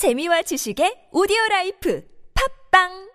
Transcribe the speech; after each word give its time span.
재미와 0.00 0.40
지식의 0.48 1.12
오디오 1.12 1.36
라이프. 1.50 2.00
팝빵 2.32 3.09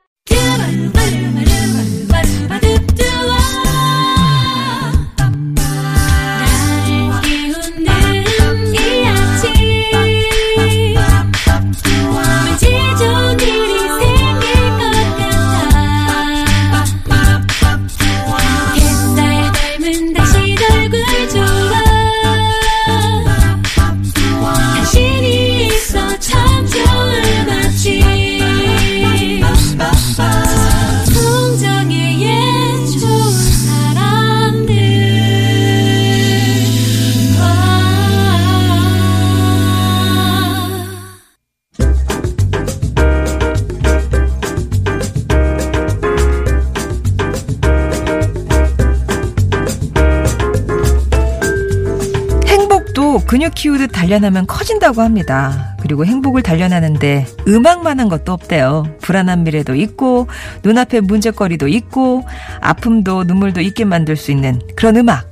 행복도 53.16 53.20
근육 53.26 53.56
키우듯 53.56 53.92
단련하면 53.94 54.46
커진다고 54.46 55.02
합니다. 55.02 55.78
그리고 55.80 56.06
행복을 56.06 56.42
단련하는데 56.42 57.26
음악만한 57.48 58.10
것도 58.10 58.34
없대요. 58.34 58.86
불안한 59.00 59.44
미래도 59.44 59.74
있고 59.76 60.28
눈앞에 60.64 61.00
문제거리도 61.00 61.70
있고 61.70 62.26
아픔도 62.60 63.24
눈물도 63.24 63.62
있게 63.62 63.86
만들 63.86 64.18
수 64.18 64.32
있는 64.32 64.60
그런 64.76 64.98
음악. 64.98 65.30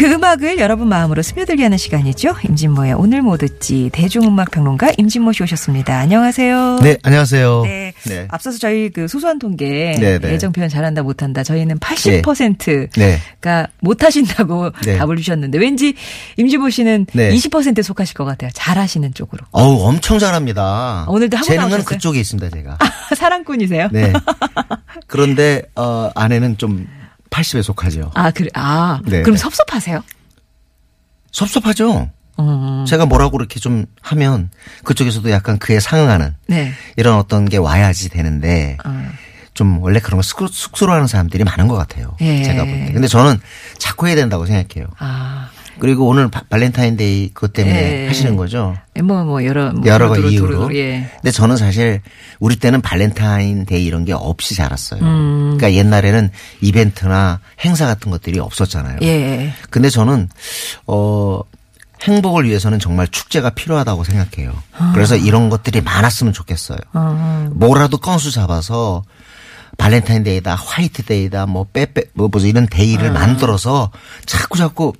그 0.00 0.06
음악을 0.06 0.58
여러분 0.58 0.88
마음으로 0.88 1.20
스며들게 1.20 1.62
하는 1.62 1.76
시간이죠. 1.76 2.34
임진모의 2.48 2.94
오늘 2.94 3.20
뭐 3.20 3.36
듣지 3.36 3.90
대중음악 3.92 4.50
평론가 4.50 4.92
임진모 4.96 5.32
씨 5.34 5.42
오셨습니다. 5.42 5.94
안녕하세요. 5.98 6.78
네, 6.82 6.96
안녕하세요. 7.02 7.62
네. 7.64 7.92
네. 8.06 8.26
앞서서 8.30 8.56
저희 8.56 8.88
그 8.88 9.08
소소한 9.08 9.38
통계 9.38 9.94
네, 10.00 10.18
네. 10.18 10.32
예정 10.32 10.52
표현 10.52 10.70
잘한다 10.70 11.02
못한다 11.02 11.42
저희는 11.42 11.78
80%가 11.80 12.88
네. 12.96 13.66
못 13.82 14.02
하신다고 14.02 14.70
네. 14.86 14.96
답을 14.96 15.18
주셨는데 15.18 15.58
왠지 15.58 15.92
임지보 16.38 16.70
씨는 16.70 17.04
네. 17.12 17.30
20%에 17.34 17.82
속하실 17.82 18.14
것 18.14 18.24
같아요. 18.24 18.50
잘하시는 18.54 19.12
쪽으로. 19.12 19.44
어우, 19.50 19.86
엄청 19.86 20.18
잘합니다. 20.18 21.04
오늘도 21.08 21.36
하고 21.36 21.46
재능은 21.46 21.68
나오셨어요? 21.68 21.84
그쪽에 21.84 22.20
있습니다, 22.20 22.48
제가. 22.48 22.78
사랑꾼이세요? 23.14 23.90
네. 23.92 24.14
그런데, 25.06 25.60
어, 25.76 26.10
아내는 26.14 26.56
좀 26.56 26.86
80에 27.30 27.62
속하죠. 27.62 28.10
아 28.14 28.30
그래. 28.30 28.48
아 28.54 29.00
네. 29.04 29.22
그럼 29.22 29.36
섭섭하세요? 29.36 30.02
섭섭하죠? 31.32 32.10
음. 32.38 32.84
제가 32.88 33.06
뭐라고 33.06 33.32
그렇게 33.36 33.60
좀 33.60 33.86
하면 34.02 34.50
그쪽에서도 34.84 35.30
약간 35.30 35.58
그에 35.58 35.78
상응하는 35.78 36.34
네. 36.46 36.72
이런 36.96 37.16
어떤 37.18 37.48
게 37.48 37.56
와야지 37.56 38.08
되는데 38.08 38.76
어. 38.84 39.08
좀 39.54 39.80
원래 39.82 40.00
그런 40.00 40.18
거 40.18 40.22
쑥- 40.22 40.48
쑥스러워하는 40.52 41.06
사람들이 41.06 41.44
많은 41.44 41.68
것 41.68 41.74
같아요. 41.76 42.16
예. 42.20 42.42
제가 42.42 42.64
볼 42.64 42.72
때. 42.72 42.92
근데 42.92 43.08
저는 43.08 43.38
자꾸 43.78 44.06
해야 44.08 44.16
된다고 44.16 44.46
생각해요. 44.46 44.86
아. 44.98 45.50
그리고 45.80 46.06
오늘 46.06 46.28
바- 46.30 46.42
발렌타인데이 46.48 47.30
그것 47.34 47.52
때문에 47.52 48.02
예. 48.04 48.08
하시는 48.08 48.36
거죠. 48.36 48.76
뭐, 49.02 49.24
뭐, 49.24 49.44
여러, 49.44 49.72
뭐 49.72 49.86
여러 49.86 50.08
가지 50.08 50.28
이유로. 50.28 50.68
두루, 50.68 50.76
예. 50.76 51.10
근데 51.16 51.30
저는 51.30 51.56
사실 51.56 52.00
우리 52.38 52.56
때는 52.56 52.80
발렌타인데이 52.82 53.84
이런 53.84 54.04
게 54.04 54.12
없이 54.12 54.54
자랐어요. 54.54 55.02
음. 55.02 55.56
그러니까 55.56 55.72
옛날에는 55.72 56.30
이벤트나 56.60 57.40
행사 57.64 57.86
같은 57.86 58.10
것들이 58.10 58.38
없었잖아요. 58.38 58.98
예. 59.02 59.52
근데 59.70 59.88
저는 59.90 60.28
어 60.86 61.40
행복을 62.02 62.44
위해서는 62.46 62.78
정말 62.78 63.06
축제가 63.08 63.50
필요하다고 63.50 64.04
생각해요. 64.04 64.54
그래서 64.94 65.16
이런 65.16 65.50
것들이 65.50 65.80
많았으면 65.82 66.32
좋겠어요. 66.32 66.78
어. 66.94 67.50
뭐라도 67.52 67.98
건수 67.98 68.30
잡아서 68.30 69.02
발렌타인데이다, 69.78 70.54
화이트데이다, 70.54 71.46
뭐 71.46 71.66
빼빼 71.72 72.04
뭐 72.14 72.28
뭐지 72.28 72.48
이런 72.48 72.66
데이를 72.66 73.08
아. 73.10 73.12
만들어서 73.12 73.90
자꾸 74.26 74.58
자꾸 74.58 74.92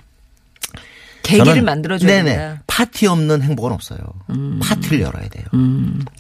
계기를 1.39 1.63
만들어줘야 1.63 2.11
네네. 2.11 2.31
된다. 2.31 2.53
음. 2.53 2.59
파티 2.67 3.07
없는 3.07 3.43
행복은 3.43 3.73
없어요. 3.73 3.99
파티를 4.63 5.01
열어야 5.01 5.29
돼요. 5.29 5.45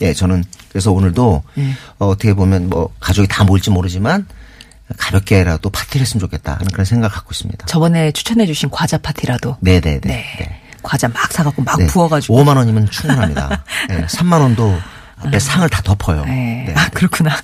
예, 0.00 0.12
저는 0.12 0.44
그래서 0.68 0.92
오늘도 0.92 1.42
예. 1.58 1.70
어, 1.98 2.08
어떻게 2.08 2.34
보면 2.34 2.68
뭐 2.68 2.92
가족이 3.00 3.28
다 3.28 3.44
모일지 3.44 3.70
모르지만 3.70 4.26
가볍게라도 4.96 5.70
파티를 5.70 6.02
했으면 6.02 6.20
좋겠다 6.20 6.54
하는 6.54 6.66
그런 6.72 6.84
생각을 6.84 7.14
갖고 7.14 7.30
있습니다. 7.32 7.66
저번에 7.66 8.12
추천해주신 8.12 8.70
과자 8.70 8.98
파티라도. 8.98 9.56
네네네. 9.60 10.00
네. 10.00 10.24
네. 10.38 10.60
과자 10.82 11.08
막 11.08 11.30
사갖고 11.32 11.62
막 11.62 11.78
네. 11.78 11.86
부어가지고. 11.86 12.42
5만 12.42 12.56
원이면 12.56 12.90
충분합니다. 12.90 13.64
네, 13.88 14.04
3만 14.06 14.40
원도 14.40 14.76
앞에 15.18 15.38
상을 15.38 15.68
다 15.68 15.82
덮어요. 15.82 16.24
네. 16.24 16.64
네. 16.68 16.74
아, 16.76 16.88
그렇구나. 16.88 17.36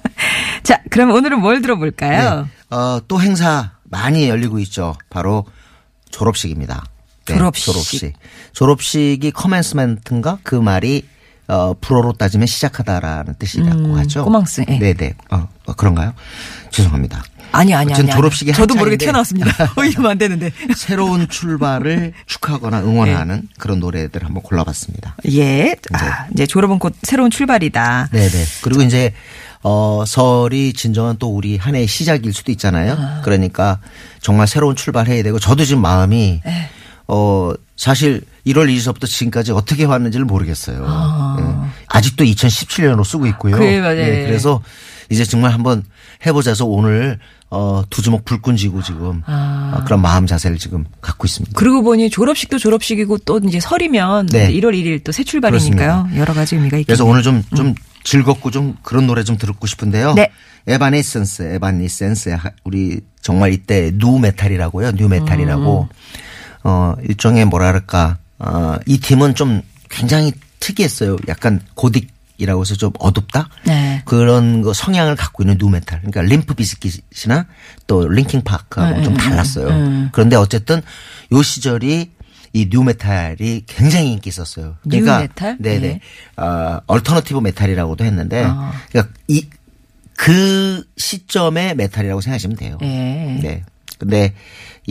자, 0.62 0.80
그럼 0.90 1.10
오늘은 1.12 1.40
뭘 1.40 1.60
들어볼까요? 1.62 2.48
네. 2.70 2.76
어, 2.76 3.00
또 3.06 3.20
행사 3.20 3.72
많이 3.84 4.28
열리고 4.28 4.58
있죠. 4.60 4.96
바로 5.10 5.44
졸업식입니다. 6.10 6.84
네, 7.32 7.38
졸업식. 7.38 7.64
졸업식. 7.66 8.12
졸업식이 8.52 9.30
커맨스멘트인가 9.32 10.38
그 10.42 10.54
말이 10.54 11.04
어, 11.48 11.74
불어로 11.80 12.12
따지면 12.12 12.46
시작하다라는 12.46 13.34
뜻이라고 13.38 13.78
음, 13.80 13.98
하죠. 13.98 14.24
꼬망스, 14.24 14.64
예. 14.68 14.78
네네. 14.78 15.14
어, 15.30 15.48
어, 15.66 15.72
그런가요? 15.74 16.14
죄송합니다. 16.70 17.24
아니, 17.52 17.74
아니, 17.74 17.92
아니. 17.92 18.08
졸업식이 18.08 18.52
저도 18.52 18.76
모르게. 18.76 18.96
튀어나왔습니다. 18.96 19.50
어, 19.76 19.84
이러면 19.84 20.12
안 20.12 20.18
되는데. 20.18 20.52
새로운 20.76 21.28
출발을 21.28 22.12
축하하거나 22.26 22.82
응원하는 22.82 23.48
그런 23.58 23.80
노래들 23.80 24.24
한번 24.24 24.44
골라봤습니다. 24.44 25.16
예. 25.32 25.74
아, 25.92 26.26
이제 26.32 26.46
졸업은 26.46 26.78
곧 26.78 26.94
새로운 27.02 27.32
출발이다. 27.32 28.10
네네. 28.12 28.44
그리고 28.62 28.82
이제 28.82 29.12
어 29.62 30.04
설이 30.06 30.72
진정한 30.72 31.16
또 31.18 31.34
우리 31.34 31.56
한 31.56 31.74
해의 31.74 31.86
시작일 31.86 32.32
수도 32.32 32.52
있잖아요. 32.52 32.96
그러니까 33.24 33.78
정말 34.22 34.46
새로운 34.46 34.74
출발해야 34.76 35.22
되고 35.22 35.38
저도 35.38 35.64
지금 35.64 35.82
마음이 35.82 36.40
네. 36.44 36.70
어 37.12 37.52
사실 37.76 38.22
1월 38.46 38.68
2일서부터 38.74 39.06
지금까지 39.06 39.52
어떻게 39.52 39.84
왔는지를 39.84 40.24
모르겠어요. 40.26 40.86
예. 41.40 41.70
아직도 41.88 42.24
2017년으로 42.24 43.04
쓰고 43.04 43.26
있고요. 43.28 43.56
그래, 43.56 43.80
맞아요. 43.80 43.98
예, 44.00 44.26
그래서 44.26 44.62
이제 45.10 45.24
정말 45.24 45.52
한번 45.52 45.82
해보자서 46.24 46.66
오늘 46.66 47.18
어, 47.50 47.82
두 47.90 48.00
주먹 48.00 48.24
불끈 48.24 48.56
쥐고 48.56 48.82
지금 48.82 49.22
아. 49.26 49.74
어, 49.76 49.84
그런 49.84 50.00
마음 50.00 50.26
자세를 50.26 50.56
지금 50.58 50.84
갖고 51.00 51.26
있습니다. 51.26 51.58
그러고 51.58 51.82
보니 51.82 52.08
졸업식도 52.10 52.58
졸업식이고 52.58 53.18
또 53.18 53.40
이제 53.44 53.58
설이면 53.58 54.26
네. 54.26 54.52
1월 54.52 54.72
1일 54.74 55.02
또 55.02 55.10
새 55.10 55.24
출발이니까요. 55.24 56.10
여러 56.14 56.32
가지 56.32 56.54
의미가 56.54 56.76
있겠네요. 56.78 56.84
그래서 56.86 57.04
오늘 57.04 57.22
좀, 57.22 57.42
좀 57.56 57.74
즐겁고 58.04 58.52
좀 58.52 58.76
그런 58.82 59.06
노래 59.08 59.24
좀 59.24 59.36
듣고 59.36 59.66
싶은데요. 59.66 60.14
네. 60.14 60.30
에바네센스, 60.68 61.54
에바네센스. 61.54 62.36
우리 62.64 63.00
정말 63.20 63.52
이때 63.52 63.90
nu 63.94 64.18
metal이라고요. 64.20 64.92
nu 64.92 65.08
metal이라고. 65.08 65.88
어, 66.64 66.94
일종의 67.02 67.44
뭐랄까. 67.46 68.18
어, 68.38 68.76
이 68.86 68.98
팀은 68.98 69.34
좀 69.34 69.62
굉장히 69.88 70.32
특이했어요. 70.60 71.16
약간 71.28 71.60
고딕이라고 71.74 72.60
해서 72.60 72.74
좀 72.74 72.92
어둡다? 72.98 73.48
네. 73.66 74.02
그런 74.04 74.62
거 74.62 74.72
성향을 74.72 75.16
갖고 75.16 75.42
있는 75.42 75.58
nu 75.58 75.69
metal. 75.69 76.00
그러니까 76.00 76.22
림프 76.22 76.54
비즈킷이나 76.54 77.46
또 77.86 78.08
링킨 78.08 78.42
파크하고 78.42 78.98
음, 78.98 79.04
좀 79.04 79.16
달랐어요. 79.16 80.10
그런데 80.12 80.36
어쨌든 80.36 80.80
요 81.32 81.42
시절이 81.42 82.12
이 82.52 82.68
nu 82.70 82.94
metal이 82.94 83.64
굉장히 83.66 84.12
인기 84.12 84.28
있었어요. 84.28 84.76
그러니까 84.82 85.18
nu 85.18 85.28
metal? 85.28 85.56
네네. 85.60 85.78
네. 85.80 86.00
어, 86.36 86.80
alternative 86.86 87.38
metal이라고도 87.40 88.04
했는데 88.04 88.44
아. 88.46 88.72
그러니까 88.90 89.14
이 89.28 89.42
그 90.20 90.84
시점의 90.98 91.76
메탈이라고 91.76 92.20
생각하시면 92.20 92.56
돼요. 92.58 92.76
예. 92.82 93.38
네. 93.42 93.62
근데 93.98 94.34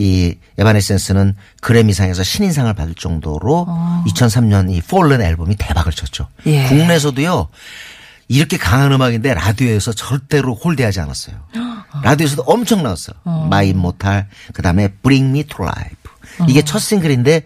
이 0.00 0.34
에바네센스는 0.56 1.36
그래미상에서 1.60 2.22
신인상을 2.22 2.72
받을 2.72 2.94
정도로 2.94 3.66
2003년 4.06 4.72
이 4.74 4.80
Fallen 4.80 5.20
앨범이 5.20 5.56
대박을 5.56 5.92
쳤죠. 5.92 6.24
어. 6.24 6.28
예. 6.46 6.64
국내에서도요. 6.68 7.48
이렇게 8.28 8.56
강한 8.56 8.92
음악인데 8.92 9.34
라디오에서 9.34 9.92
절대로 9.92 10.54
홀대하지 10.54 11.00
않았어요. 11.00 11.36
라디오에서도 12.02 12.42
엄청 12.46 12.82
나왔어. 12.82 13.12
요 13.12 13.46
My 13.50 13.74
Immortal 13.74 14.28
그다음에 14.54 14.88
Bring 15.02 15.28
Me 15.28 15.44
to 15.44 15.66
Life. 15.66 15.96
이게 16.48 16.62
첫 16.62 16.78
싱글인데 16.78 17.42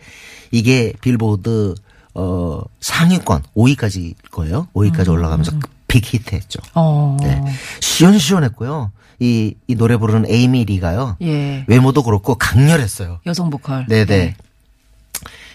이게 0.52 0.92
빌보드 1.00 1.74
어 2.14 2.60
상위권 2.80 3.42
5위까지 3.56 4.14
거예요. 4.30 4.68
5위까지 4.74 5.08
올라가면서 5.08 5.52
big 5.88 6.14
hit했죠. 6.14 6.60
어. 6.74 7.16
네. 7.20 7.42
시원시원했고요. 7.80 8.92
이, 9.20 9.54
이 9.66 9.74
노래 9.74 9.96
부르는 9.96 10.28
에이미 10.28 10.64
리가요. 10.64 11.16
예. 11.22 11.64
외모도 11.66 12.02
그렇고 12.02 12.34
강렬했어요. 12.34 13.20
여성 13.26 13.50
보컬. 13.50 13.86
네네. 13.86 14.34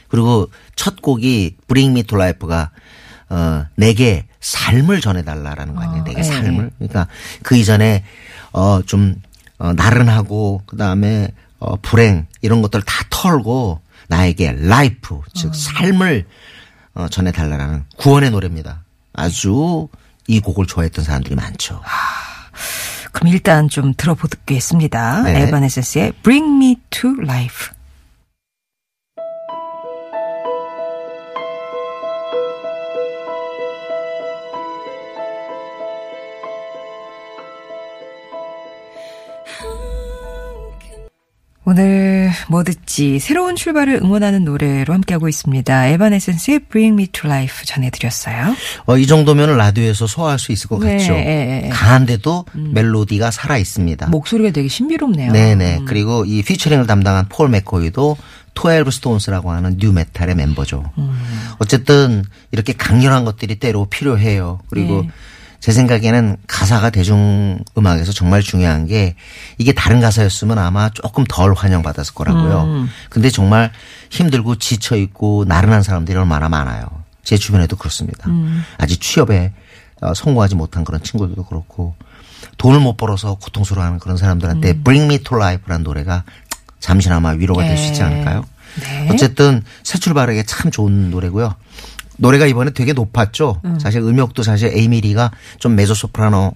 그리고 0.08 0.50
첫 0.76 1.02
곡이 1.02 1.58
Bring 1.68 1.92
Me 1.92 2.04
to 2.04 2.18
Life가 2.18 2.72
어, 3.30 3.66
내게 3.76 4.26
삶을 4.40 5.02
전해달라라는 5.02 5.76
거 5.76 5.82
아니에요. 5.82 6.04
내게 6.04 6.20
예. 6.20 6.24
삶을. 6.24 6.72
그러니까 6.78 7.08
그 7.44 7.56
이전에 7.56 8.04
어, 8.52 8.82
좀 8.86 9.16
어, 9.58 9.74
나른하고 9.74 10.64
그 10.66 10.78
다음에 10.78 11.30
어, 11.60 11.76
불행 11.76 12.26
이런 12.42 12.62
것들 12.62 12.82
다 12.82 13.04
털고 13.10 13.82
나에게 14.08 14.56
라이프 14.58 15.22
즉 15.36 15.54
삶을 15.54 16.26
어, 16.96 17.08
전해달라는 17.10 17.86
구원의 17.98 18.32
노래입니다. 18.32 18.84
아주 19.14 19.88
이 20.28 20.40
곡을 20.40 20.66
좋아했던 20.66 21.04
사람들이 21.04 21.36
많죠. 21.36 21.82
그럼 23.12 23.30
일단 23.30 23.70
좀 23.70 23.94
들어보겠습니다. 23.96 25.24
네. 25.24 25.42
에바네센스의 25.44 26.14
Bring 26.24 26.56
Me 26.56 26.76
to 26.90 27.12
Life. 27.22 27.80
오늘 41.70 42.32
뭐 42.48 42.64
듣지 42.64 43.20
새로운 43.20 43.56
출발을 43.56 44.00
응원하는 44.02 44.44
노래로 44.44 44.92
함께하고 44.92 45.30
있습니다. 45.30 45.86
에바네센스의 45.90 46.62
Bring 46.62 47.00
Me 47.00 47.06
to 47.12 47.30
Life 47.30 47.64
전해드렸어요. 47.64 48.56
어, 48.88 48.98
이 48.98 49.06
정도면 49.06 49.56
라디오에서 49.56 50.08
소화할 50.08 50.40
수 50.40 50.52
있을 50.52 50.68
것 50.68 50.80
네, 50.80 50.98
같죠. 50.98 51.14
예. 51.14 51.70
강한데도 51.72 52.46
멜로디가 52.54 53.30
살아 53.30 53.60
있습니다. 53.60 54.08
목소리가 54.08 54.50
되게 54.50 54.68
신비롭네요. 54.68 55.32
네네. 55.32 55.82
그리고 55.86 56.26
이 56.26 56.42
피처링을 56.42 56.88
담당한 56.88 57.30
폴 57.30 57.50
맥코이도 57.50 58.18
Twelve 58.56 58.90
Stones라고 58.90 59.52
하는 59.52 59.78
nu 59.78 59.94
metal의 59.94 60.34
멤버죠. 60.34 60.90
어쨌든 61.60 62.24
이렇게 62.52 62.74
강렬한 62.74 63.26
것들이 63.26 63.60
때로 63.60 63.86
필요해요. 63.86 64.60
그리고 64.72 65.04
네. 65.04 65.10
제 65.60 65.72
생각에는 65.74 66.38
가사가 66.48 66.90
대중음악에서 66.90 68.14
정말 68.14 68.42
중요한 68.42 68.86
게 68.86 69.16
이게 69.58 69.74
다른 69.74 70.00
가사였으면 70.00 70.58
아마 70.58 70.90
조금 70.90 71.26
덜 71.28 71.54
환영받았을 71.54 72.14
거라고요. 72.14 72.88
근데 73.10 73.30
정말 73.30 73.72
힘들고 74.10 74.56
지쳐 74.56 74.96
있고 74.96 75.44
나른한 75.48 75.84
사람들이 75.84 76.18
얼마나 76.18 76.48
많아요. 76.50 76.86
제 77.24 77.38
주변에도 77.38 77.76
그렇습니다. 77.76 78.30
아직 78.78 79.02
취업에 79.02 79.54
어, 80.02 80.14
성공하지 80.14 80.56
못한 80.56 80.86
그런 80.86 81.04
친구들도 81.04 81.44
그렇고 81.46 81.94
돈을 82.58 82.80
못 82.80 82.96
벌어서 82.96 83.36
고통스러워하는 83.36 84.00
그런 84.00 84.16
사람들한테 84.16 84.82
Bring 84.82 85.14
Me 85.14 85.24
to 85.24 85.38
Life라는 85.38 85.84
노래가 85.84 86.24
잠시나마 86.80 87.32
위로가 87.32 87.64
될 87.64 87.78
수 87.78 87.88
있지 87.88 88.00
네. 88.00 88.06
않을까요? 88.06 88.46
네. 88.82 89.10
어쨌든 89.12 89.62
새 89.84 89.98
출발에게 90.00 90.44
참 90.44 90.72
좋은 90.72 91.12
노래고요. 91.12 91.54
노래가 92.20 92.46
이번에 92.46 92.72
되게 92.72 92.94
높았죠. 92.94 93.62
음. 93.66 93.80
사실 93.80 94.02
음역도 94.02 94.44
사실 94.44 94.70
에이미리가 94.74 95.32
좀 95.58 95.76
메조소프라노 95.76 96.54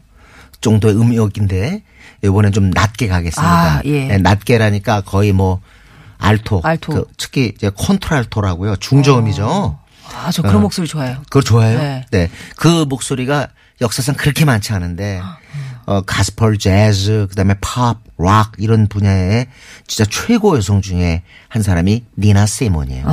정도의 0.61 0.95
음역인데 0.95 1.83
이번엔 2.23 2.51
좀 2.51 2.69
낮게 2.69 3.07
가겠습니다. 3.07 3.77
아, 3.77 3.81
예. 3.85 4.05
네, 4.05 4.17
낮게라니까 4.17 5.01
거의 5.01 5.33
뭐 5.33 5.61
알토, 6.17 6.61
알토. 6.63 6.93
그 6.93 7.05
특히 7.17 7.51
이제 7.55 7.69
콘트랄토라고요. 7.75 8.77
중저음이죠. 8.77 9.79
아, 10.13 10.31
저 10.31 10.41
그런 10.41 10.61
목소리 10.61 10.87
좋아해요. 10.87 11.17
그걸 11.23 11.43
좋아해요? 11.43 11.79
네. 11.79 12.05
네. 12.11 12.29
그 12.55 12.85
목소리가 12.87 13.49
역사상 13.81 14.15
그렇게 14.15 14.45
많지 14.45 14.71
않은데, 14.73 15.19
아, 15.21 15.37
어, 15.85 16.01
가스펄, 16.01 16.59
재즈, 16.59 17.27
그 17.29 17.35
다음에 17.35 17.55
팝, 17.59 17.97
락, 18.17 18.53
이런 18.57 18.87
분야의 18.87 19.47
진짜 19.87 20.09
최고 20.09 20.55
여성 20.55 20.81
중에 20.81 21.23
한 21.49 21.61
사람이 21.61 22.05
니나 22.17 22.45
세이몬이에요. 22.45 23.05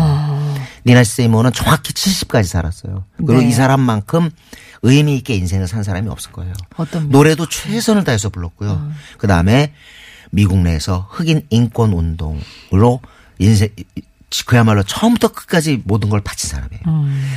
니나 0.86 1.04
세이몬은 1.04 1.52
정확히 1.52 1.92
70까지 1.92 2.44
살았어요. 2.44 3.04
그리고 3.16 3.40
네. 3.40 3.48
이 3.48 3.52
사람만큼 3.52 4.30
의미 4.82 5.16
있게 5.16 5.34
인생을 5.34 5.66
산 5.68 5.82
사람이 5.82 6.08
없을 6.08 6.32
거예요. 6.32 6.52
노래도 7.10 7.46
최선을 7.46 8.04
다해서 8.04 8.28
불렀고요. 8.30 8.90
그 9.18 9.26
다음에 9.26 9.72
미국 10.30 10.58
내에서 10.58 11.06
흑인 11.10 11.42
인권 11.50 11.92
운동으로 11.92 13.00
인생 13.38 13.68
그야말로 14.46 14.84
처음부터 14.84 15.28
끝까지 15.32 15.82
모든 15.84 16.08
걸 16.08 16.20
바친 16.20 16.48
사람이에요. 16.50 16.82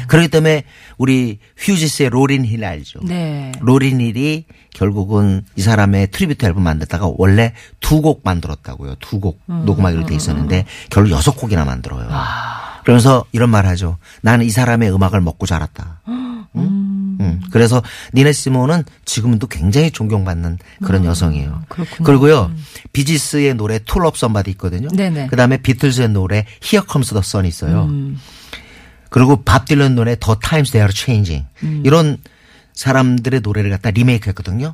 그렇기 0.07 0.27
때문에 0.27 0.63
우리 0.99 1.39
푸지스의 1.57 2.09
로린 2.11 2.45
힐 2.45 2.63
알죠? 2.63 2.99
네. 3.03 3.51
로린 3.61 3.99
힐이 3.99 4.45
결국은 4.75 5.43
이 5.55 5.61
사람의 5.63 6.11
tribute 6.11 6.45
앨범 6.45 6.63
만들다가 6.63 7.09
원래 7.17 7.53
두 7.79 7.99
곡 8.01 8.21
만들었다고요. 8.23 8.95
두곡 8.99 9.41
녹음하기로 9.47 10.05
돼 10.05 10.13
있었는데 10.15 10.65
결국 10.91 11.09
여섯 11.11 11.31
곡이나 11.35 11.65
만들어요. 11.65 12.07
그러면서 12.83 13.25
이런 13.31 13.49
말 13.49 13.65
하죠. 13.67 13.97
나는 14.21 14.45
이 14.45 14.49
사람의 14.49 14.93
음악을 14.93 15.21
먹고 15.21 15.45
자랐다. 15.45 16.01
응? 16.55 17.17
응. 17.19 17.39
그래서 17.51 17.81
니나 18.13 18.31
시몬은 18.33 18.83
지금도 19.05 19.47
굉장히 19.47 19.91
존경받는 19.91 20.57
그런 20.83 21.05
여성이에요. 21.05 21.63
그렇구나. 21.69 22.05
그리고요. 22.05 22.51
비지스의 22.91 23.55
노래 23.55 23.79
To 23.79 24.05
Love 24.05 24.17
Somebody 24.17 24.51
있거든요. 24.51 24.89
네네. 24.89 25.27
그다음에 25.27 25.57
비틀즈의 25.57 26.09
노래 26.09 26.45
Here 26.63 26.85
Comes 26.89 27.09
the 27.09 27.21
Sun 27.23 27.45
있어요. 27.45 27.89
그리고 29.09 29.43
밥 29.43 29.65
딜런 29.65 29.95
노래 29.95 30.15
Times 30.15 30.71
They 30.71 30.83
Are 30.83 30.91
Changing 30.93 31.45
이런 31.83 32.17
사람들의 32.73 33.41
노래를 33.41 33.69
갖다 33.69 33.91
리메이크 33.91 34.27
했거든요. 34.29 34.73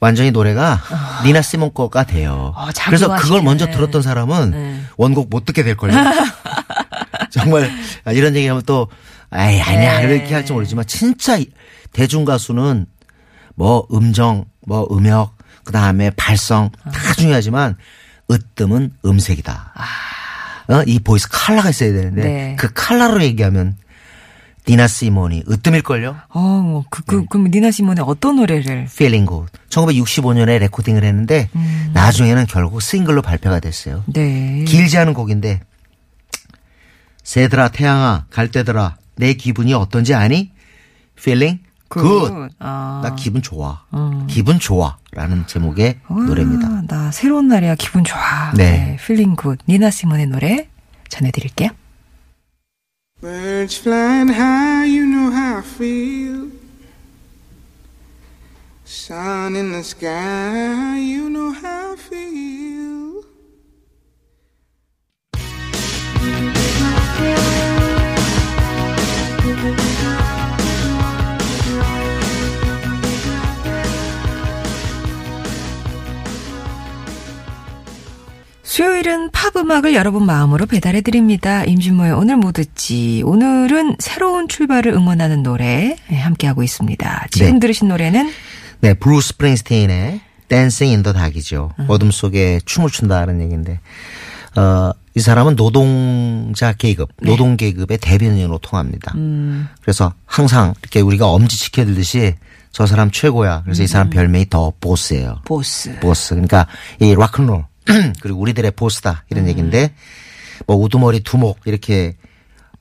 완전히 0.00 0.30
노래가 0.30 0.80
니나 1.24 1.42
시몬 1.42 1.72
거가 1.74 2.04
돼요. 2.04 2.52
어, 2.56 2.68
그래서 2.86 3.14
그걸. 3.16 3.42
먼저 3.42 3.66
들었던 3.70 4.00
사람은 4.02 4.50
네. 4.50 4.80
원곡 4.96 5.28
못 5.30 5.44
듣게 5.44 5.62
될 5.62 5.76
걸요. 5.76 5.94
정말 7.30 7.70
아, 8.04 8.12
이런 8.12 8.34
얘기하면 8.36 8.62
또 8.64 8.88
아이 9.30 9.60
아니야 9.60 10.00
네. 10.00 10.14
이렇게 10.16 10.34
할지 10.34 10.52
모르지만 10.52 10.86
진짜 10.86 11.36
이- 11.36 11.48
대중 11.92 12.24
가수는 12.24 12.86
뭐 13.54 13.86
음정, 13.92 14.44
뭐 14.66 14.86
음역, 14.92 15.36
그 15.64 15.72
다음에 15.72 16.10
발성 16.10 16.70
다 16.84 17.14
중요하지만 17.14 17.76
으뜸은 18.30 18.92
음색이다. 19.04 19.72
어? 20.68 20.82
이 20.86 20.98
voice 21.00 21.28
color가 21.30 21.70
있어야 21.70 21.92
되는데 21.92 22.22
네. 22.22 22.56
그 22.58 22.72
컬러로 22.72 23.22
얘기하면 23.22 23.76
니나 24.68 24.86
시몬이 24.86 25.44
으뜸일걸요? 25.48 26.14
어, 26.28 26.84
그, 26.90 27.00
네. 27.00 27.06
그, 27.06 27.24
그럼 27.30 27.48
니나 27.50 27.70
시몬의 27.70 28.04
어떤 28.06 28.36
노래를? 28.36 28.82
Feeling 28.90 29.26
Good. 29.26 29.50
1965년에 29.70 30.58
레코딩을 30.58 31.04
했는데 31.04 31.48
음. 31.56 31.90
나중에는 31.94 32.44
결국 32.46 32.82
싱글로 32.82 33.22
발표가 33.22 33.60
됐어요. 33.60 34.04
네. 34.06 34.64
길지 34.68 34.98
않은 34.98 35.14
곡인데 35.14 35.62
새들아 37.22 37.68
태양아 37.68 38.26
갈대들아 38.28 38.96
내 39.16 39.32
기분이 39.32 39.72
어떤지 39.72 40.12
아니? 40.12 40.52
Feeling 41.18 41.62
Good. 41.88 42.54
아. 42.58 43.00
나 43.02 43.14
기분 43.14 43.40
좋아. 43.40 43.84
기분 44.28 44.58
좋아 44.58 44.98
라는 45.12 45.46
제목의 45.46 46.00
노래입니다. 46.10 46.68
아, 46.68 46.82
나 46.86 47.10
새로운 47.10 47.48
날이야 47.48 47.76
기분 47.76 48.04
좋아. 48.04 48.52
네. 48.54 48.98
Feeling 49.00 49.34
Good. 49.34 49.58
니나 49.66 49.90
시몬의 49.90 50.26
노래 50.26 50.68
전해드릴게요. 51.08 51.70
Birds 53.20 53.76
flying 53.76 54.28
high, 54.28 54.84
you 54.84 55.04
know 55.04 55.30
how 55.30 55.58
I 55.58 55.62
feel. 55.62 56.52
Sun 58.84 59.56
in 59.56 59.72
the 59.72 59.82
sky, 59.82 60.98
you 60.98 61.28
know 61.28 61.50
how 61.50 61.87
수요일은 78.78 79.32
팝 79.32 79.56
음악을 79.56 79.92
여러분 79.94 80.24
마음으로 80.24 80.66
배달해 80.66 81.00
드립니다. 81.00 81.64
임진모의 81.64 82.12
오늘 82.12 82.36
뭐 82.36 82.52
듣지. 82.52 83.22
오늘은 83.24 83.96
새로운 83.98 84.46
출발을 84.46 84.92
응원하는 84.92 85.42
노래 85.42 85.96
예, 86.12 86.14
함께 86.14 86.46
하고 86.46 86.62
있습니다. 86.62 87.26
지금 87.32 87.54
네. 87.54 87.58
들으신 87.58 87.88
노래는 87.88 88.30
네, 88.78 88.94
브루스 88.94 89.30
스프링스틴의 89.30 90.20
Dancing 90.46 90.90
in 90.90 90.99
the 90.99 91.12
Dark이죠. 91.12 91.72
음. 91.76 91.86
어둠 91.88 92.12
속에 92.12 92.60
춤을 92.66 92.90
춘다는 92.90 93.40
얘기인데, 93.40 93.80
어, 94.54 94.92
이 95.16 95.18
사람은 95.18 95.56
노동자 95.56 96.72
계급, 96.72 97.08
네. 97.20 97.30
노동 97.32 97.56
계급의 97.56 97.98
대변인으로 97.98 98.58
통합니다. 98.58 99.12
음. 99.16 99.66
그래서 99.82 100.14
항상 100.24 100.74
이렇게 100.82 101.00
우리가 101.00 101.26
엄지 101.26 101.58
치켜들듯이 101.58 102.36
저 102.70 102.86
사람 102.86 103.10
최고야. 103.10 103.62
그래서 103.64 103.82
이 103.82 103.86
음. 103.86 103.88
사람 103.88 104.10
별명이 104.10 104.50
The 104.50 104.72
Boss예요. 104.80 105.40
보스. 105.44 105.98
보스. 105.98 106.34
그러니까 106.34 106.68
이 107.00 107.12
락큰롤 107.16 107.64
그리고 108.20 108.40
우리들의 108.40 108.70
보스다 108.72 109.24
이런 109.30 109.44
음. 109.44 109.48
얘기인데 109.48 109.94
뭐 110.66 110.76
우두머리 110.76 111.20
두목 111.20 111.60
이렇게 111.64 112.16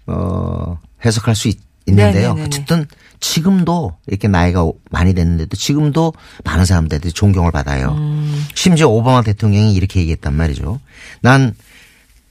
어 0.06 0.80
해석할 1.06 1.36
수 1.36 1.48
있, 1.48 1.60
는데요 1.88 2.34
네네네네. 2.34 2.46
어쨌든 2.46 2.86
지금도 3.20 3.98
이렇게 4.08 4.28
나이가 4.28 4.64
오- 4.64 4.78
많이 4.92 5.14
됐는데도 5.14 5.56
지금도 5.56 6.14
많은 6.44 6.66
사람들이 6.66 7.12
존경을 7.14 7.52
받아요. 7.52 7.92
음. 7.98 8.46
심지어 8.54 8.90
오바마 8.90 9.22
대통령이 9.22 9.74
이렇게 9.74 10.02
얘기했단 10.02 10.34
말이죠. 10.34 10.80
난 11.22 11.56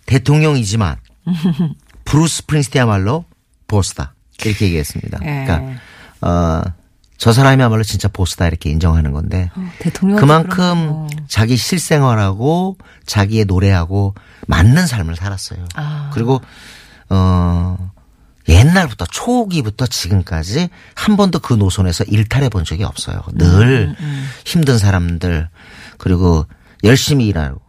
대통령이지만 0.04 0.97
브루스 2.04 2.47
스프링스틴이야말로 2.47 3.25
보스다. 3.66 4.14
이렇게 4.45 4.66
얘기했습니다. 4.66 5.18
예. 5.23 5.45
그러니까 5.47 5.80
어, 6.21 6.62
저 7.18 7.32
사람이야말로 7.32 7.82
진짜 7.82 8.08
보스다 8.08 8.46
이렇게 8.46 8.70
인정하는 8.70 9.12
건데 9.12 9.50
어, 9.54 9.70
대통령 9.78 10.18
그만큼 10.18 11.08
자기 11.28 11.56
실생활하고 11.56 12.76
자기의 13.06 13.46
노래하고 13.46 14.14
맞는 14.46 14.87
삶을 14.87 15.16
살았어요. 15.16 15.64
아. 15.75 16.11
그리고 16.12 16.40
어 17.08 17.92
옛날부터 18.49 19.06
초기부터 19.06 19.87
지금까지 19.87 20.68
한 20.94 21.16
번도 21.16 21.40
그 21.40 21.54
노선에서 21.54 22.04
일탈해 22.04 22.49
본 22.49 22.64
적이 22.64 22.85
없어요. 22.85 23.23
늘 23.32 23.94
음, 23.99 24.28
힘든 24.44 24.78
사람들 24.78 25.49
그리고 25.99 26.46
열심히 26.85 27.26
일하고 27.26 27.61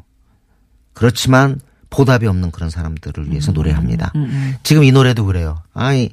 그렇지만 0.93 1.59
보답이 1.89 2.27
없는 2.27 2.51
그런 2.51 2.69
사람들을 2.69 3.23
음, 3.23 3.31
위해서 3.31 3.51
노래합니다. 3.53 4.11
지금 4.63 4.83
이 4.83 4.91
노래도 4.91 5.25
그래요. 5.25 5.61
아니 5.73 6.11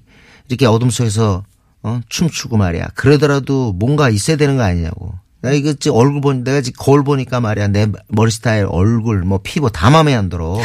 이렇게 0.48 0.66
어둠 0.66 0.90
속에서 0.90 1.44
어, 1.84 2.00
춤추고 2.08 2.56
말이야. 2.56 2.88
그러더라도 2.94 3.72
뭔가 3.74 4.08
있어야 4.08 4.36
되는 4.36 4.56
거 4.56 4.62
아니냐고. 4.62 5.14
나 5.42 5.52
이거 5.52 5.74
지금 5.74 5.98
얼굴 5.98 6.20
보니 6.22 6.42
내가 6.42 6.62
지금 6.62 6.82
거울 6.82 7.04
보니까 7.04 7.40
말이야 7.40 7.68
내 7.68 7.86
머리 8.08 8.30
스타일, 8.30 8.66
얼굴, 8.68 9.20
뭐 9.22 9.40
피부 9.42 9.70
다 9.70 9.90
마음에 9.90 10.14
안 10.14 10.30
들어. 10.30 10.58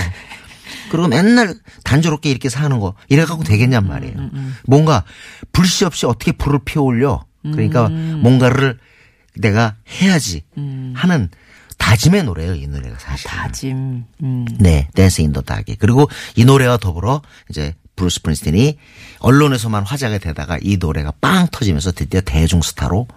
그리고 0.89 1.07
맨날 1.09 1.53
단조롭게 1.83 2.31
이렇게 2.31 2.47
사는 2.49 2.79
거 2.79 2.95
이래 3.09 3.25
갖고 3.25 3.43
되겠냔 3.43 3.85
말이에요. 3.85 4.15
뭔가 4.65 5.03
불씨 5.51 5.85
없이 5.85 6.05
어떻게 6.05 6.31
불을 6.31 6.59
피워 6.63 6.85
올려. 6.85 7.25
그러니까 7.43 7.89
뭔가를 7.89 8.79
내가 9.38 9.75
해야지 10.01 10.43
하는 10.95 11.29
다짐의 11.77 12.23
노래예요, 12.23 12.55
이 12.55 12.67
노래가 12.67 12.97
사실. 12.99 13.29
다짐. 13.29 14.03
음. 14.21 14.45
네, 14.59 14.88
Dancing 14.95 15.21
in 15.21 15.29
the 15.29 15.41
Dark이. 15.41 15.75
그리고 15.75 16.09
이 16.35 16.45
노래와 16.45 16.77
더불어 16.77 17.21
이제 17.49 17.73
브루스 18.00 18.22
스프링스틴이 18.21 18.77
언론에서만 19.20 19.84
화제가 19.84 20.18
되다가 20.20 20.58
이 20.62 20.77
노래가 20.77 21.12
빵 21.20 21.48
터지면서 21.51 21.91
드디어 21.91 22.22
대중 22.22 22.62
스타로 22.62 23.08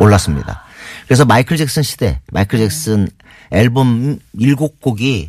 올랐습니다. 0.00 0.64
그래서 1.06 1.26
마이클 1.26 1.58
잭슨 1.58 1.82
시대, 1.82 2.20
마이클 2.32 2.58
잭슨 2.58 3.08
앨범 3.50 4.18
7곡이 4.36 5.28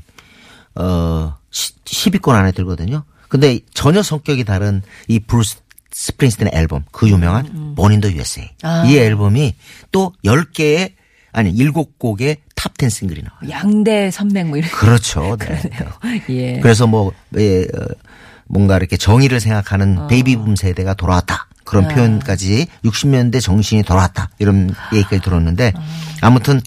어 0.75 1.35
10위권 1.51 2.29
안에 2.29 2.53
들거든요. 2.53 3.03
근데 3.27 3.59
전혀 3.73 4.01
성격이 4.01 4.45
다른 4.45 4.81
이 5.07 5.19
브루스 5.19 5.57
스프링스틴의 5.91 6.53
앨범, 6.55 6.85
그 6.91 7.07
유명한 7.07 7.75
Born 7.75 7.91
in 7.91 8.01
the 8.01 8.17
USA. 8.17 8.49
이 8.87 8.97
앨범이 8.97 9.53
또 9.91 10.13
10개의 10.23 10.93
아니 11.33 11.53
7곡의 11.53 12.37
탑10 12.55 12.89
싱글이 12.89 13.23
나와요. 13.23 13.49
양대 13.49 14.09
산맥 14.09 14.47
뭐 14.47 14.57
이렇게. 14.57 14.73
그렇죠. 14.73 15.35
네. 15.41 15.61
예. 16.29 16.59
그래서 16.61 16.87
뭐, 16.87 17.11
예, 17.37 17.63
어, 17.63 17.85
뭔가 18.53 18.77
이렇게 18.77 18.95
정의를 18.97 19.39
생각하는 19.39 20.07
베이비붐 20.07 20.55
세대가 20.55 20.93
돌아왔다. 20.93 21.47
그런 21.65 21.87
표현까지 21.87 22.67
60년대 22.85 23.41
정신이 23.41 23.83
돌아왔다. 23.83 24.29
이런 24.37 24.73
얘기까지 24.93 25.21
들었는데 25.21 25.73
아무튼 26.21 26.61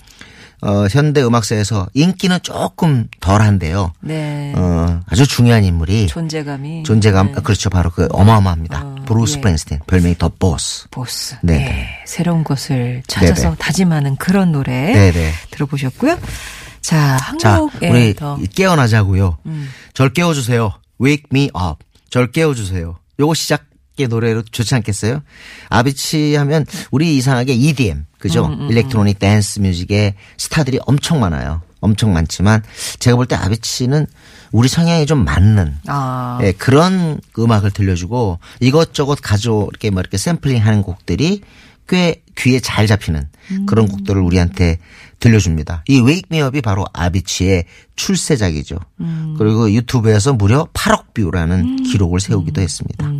어, 0.62 0.86
현대 0.90 1.22
음악사에서 1.22 1.86
인기는 1.94 2.38
조금 2.42 3.06
덜한데요. 3.20 3.92
네. 4.00 4.52
어, 4.56 5.00
아주 5.06 5.26
중요한 5.26 5.62
인물이 5.64 6.08
존재감이. 6.08 6.82
존재감, 6.82 7.26
네. 7.26 7.34
아, 7.36 7.40
그렇죠. 7.40 7.70
바로 7.70 7.90
그 7.90 8.08
어마어마합니다. 8.10 8.96
브루스 9.06 9.36
예. 9.36 9.40
스프링스틴, 9.42 9.80
별명이 9.86 10.16
The 10.18 10.30
Boss. 10.30 10.88
보스. 10.90 11.36
네. 11.42 11.58
네. 11.58 11.88
새로운 12.06 12.42
것을 12.42 13.02
찾아서 13.06 13.42
네네. 13.42 13.56
다짐하는 13.58 14.16
그런 14.16 14.50
노래 14.50 14.92
네네. 14.92 15.32
들어보셨고요. 15.50 16.18
자, 16.80 17.18
자, 17.38 17.54
한 17.54 17.72
곡 17.72 17.90
우리 17.90 18.14
더 18.14 18.38
깨어나자고요. 18.54 19.38
절 19.92 20.12
깨워 20.12 20.32
주세요. 20.34 20.72
Wake 21.00 21.24
me 21.32 21.44
up. 21.56 21.84
절 22.10 22.30
깨워주세요. 22.30 22.98
요거 23.20 23.34
시작 23.34 23.64
의 23.98 24.08
노래로 24.08 24.42
좋지 24.42 24.74
않겠어요? 24.74 25.22
아비치 25.70 26.34
하면 26.34 26.66
우리 26.90 27.16
이상하게 27.16 27.54
EDM, 27.54 28.04
그죠? 28.18 28.54
electronic 28.68 29.18
dance 29.18 29.60
music의 29.60 30.12
스타들이 30.36 30.80
엄청 30.86 31.18
많아요. 31.20 31.62
엄청 31.80 32.12
많지만 32.12 32.62
제가 32.98 33.16
볼 33.16 33.24
때 33.26 33.36
아비치는 33.36 34.06
우리 34.52 34.68
성향에 34.68 35.06
좀 35.06 35.24
맞는 35.24 35.76
아. 35.86 36.38
예, 36.42 36.52
그런 36.52 37.18
음악을 37.38 37.70
들려주고 37.70 38.38
이것저것 38.60 39.18
가져 39.22 39.66
이렇게 39.70 39.88
뭐 39.88 40.00
이렇게 40.00 40.18
샘플링 40.18 40.62
하는 40.62 40.82
곡들이 40.82 41.40
꽤 41.88 42.22
귀에 42.36 42.60
잘 42.60 42.86
잡히는 42.86 43.28
그런 43.66 43.88
곡들을 43.88 44.20
우리한테 44.20 44.78
들려줍니다. 45.20 45.84
이 45.88 46.00
Wake 46.00 46.24
Me 46.30 46.40
Up이 46.40 46.60
바로 46.60 46.86
아비치의 46.92 47.64
출세작이죠. 47.96 48.78
그리고 49.38 49.70
유튜브에서 49.72 50.34
무려 50.34 50.68
8억 50.72 51.14
뷰라는 51.14 51.82
기록을 51.84 52.20
세우기도 52.20 52.60
했습니다. 52.60 53.10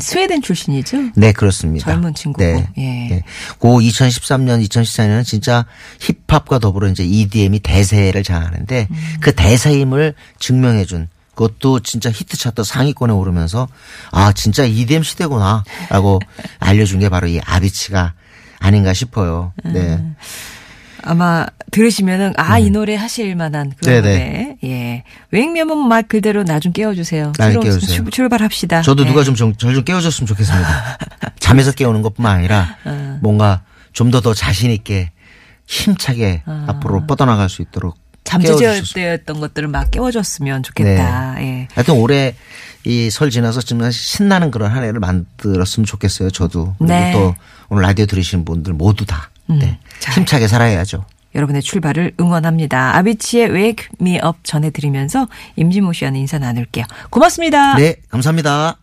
스웨덴 0.00 0.42
출신이죠? 0.42 1.10
네, 1.14 1.32
그렇습니다. 1.32 1.86
젊은 1.86 2.14
친구고, 2.14 2.44
네. 2.44 2.68
예. 2.78 2.82
네. 2.82 3.22
그 3.58 3.68
2013년, 3.68 4.66
2014년은 4.68 5.24
진짜 5.24 5.66
힙합과 6.00 6.58
더불어 6.58 6.88
이제 6.88 7.04
EDM이 7.04 7.60
대세를 7.60 8.22
장악하는데 8.22 8.88
음. 8.90 8.96
그 9.20 9.34
대세임을 9.34 10.14
증명해준 10.38 11.08
그것도 11.34 11.80
진짜 11.80 12.10
히트 12.10 12.36
차트 12.36 12.64
상위권에 12.64 13.12
오르면서 13.12 13.68
아, 14.10 14.32
진짜 14.32 14.64
EDM 14.64 15.04
시대구나 15.04 15.62
라고 15.88 16.18
알려준 16.58 16.98
게 16.98 17.08
바로 17.08 17.28
이 17.28 17.40
아비치가 17.44 18.14
아닌가 18.58 18.92
싶어요. 18.92 19.52
네. 19.64 19.94
음. 19.94 20.16
아마 21.02 21.46
들으시면은 21.70 22.32
아이 22.36 22.70
노래 22.70 22.94
하실 22.96 23.34
만한 23.36 23.72
그런 23.78 23.98
음. 23.98 24.02
네네. 24.02 24.18
노래. 24.18 24.56
예. 24.64 25.04
웽면은 25.32 25.76
말 25.88 26.02
그대로 26.02 26.44
나 26.44 26.58
좀 26.60 26.72
깨워주세요. 26.72 27.32
새로운 27.36 27.60
깨워주세요. 27.60 27.96
출- 28.04 28.10
출발합시다. 28.10 28.82
저도 28.82 29.04
예. 29.04 29.08
누가 29.08 29.22
좀절좀 29.22 29.84
깨워줬으면 29.84 30.26
좋겠습니다. 30.26 30.98
잠에서 31.38 31.72
깨우는 31.72 32.02
것뿐만 32.02 32.36
아니라 32.38 32.76
어. 32.84 33.18
뭔가 33.22 33.62
좀 33.92 34.10
더더 34.10 34.34
자신 34.34 34.70
있게 34.70 35.10
힘차게 35.66 36.42
앞으로 36.66 37.06
뻗어나갈 37.06 37.48
수 37.48 37.62
있도록 37.62 37.96
때였던 38.94 39.40
것들을 39.40 39.68
막 39.68 39.90
깨워줬으면 39.90 40.62
좋겠다. 40.62 41.36
예. 41.42 41.68
하여튼 41.74 41.94
올해 41.94 42.34
이 42.84 43.10
설 43.10 43.30
지나서 43.30 43.60
좀 43.60 43.90
신나는 43.90 44.50
그런 44.50 44.70
한 44.70 44.82
해를 44.84 45.00
만들었으면 45.00 45.84
좋겠어요. 45.86 46.30
저도. 46.30 46.74
그리고 46.78 46.92
네. 46.92 47.12
또 47.12 47.34
오늘 47.68 47.82
라디오 47.82 48.06
들으시는 48.06 48.44
분들 48.44 48.72
모두 48.72 49.04
다. 49.04 49.30
네. 49.46 49.78
자. 50.12 50.20
힘차게 50.20 50.48
살아야죠. 50.48 51.04
여러분의 51.34 51.62
출발을 51.62 52.14
응원합니다. 52.18 52.96
아비치의 52.96 53.50
Wake 53.54 53.88
Me 54.00 54.14
Up 54.16 54.38
전해드리면서 54.42 55.28
임진모 55.56 55.92
씨와는 55.92 56.20
인사 56.20 56.38
나눌게요. 56.38 56.84
고맙습니다. 57.10 57.76
네. 57.76 57.96
감사합니다. 58.08 58.78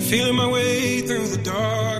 Feeling 0.00 0.36
my 0.36 0.48
way 0.52 1.00
through 1.00 1.26
the 1.26 1.42
darkness. 1.42 1.93